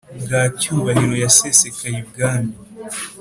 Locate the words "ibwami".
2.03-2.53